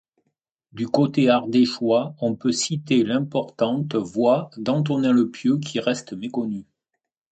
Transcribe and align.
Du 0.71 0.87
côté 0.87 1.29
ardéchois, 1.29 2.15
on 2.21 2.33
peut 2.35 2.51
citer 2.51 3.03
l'importante 3.03 3.93
Voie 3.93 4.49
d'Antonin-le-Pieux 4.57 5.59
qui 5.59 5.79
reste 5.79 6.13
méconnue. 6.13 6.65